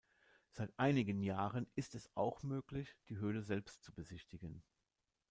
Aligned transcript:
Seit 0.49 0.73
einigen 0.79 1.21
Jahren 1.21 1.67
ist 1.75 1.93
es 1.93 2.09
auch 2.15 2.41
möglich, 2.41 2.95
die 3.09 3.17
Höhle 3.17 3.43
selbst 3.43 3.83
zu 3.83 3.93
besichtigen. 3.93 4.63